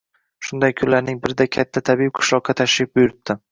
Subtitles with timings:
[0.47, 3.41] Shunday kunlarning birida katta tabib qishloqqa tashrif buyuribdi